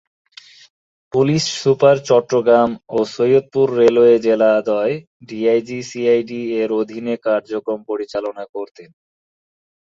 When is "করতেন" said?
8.55-8.89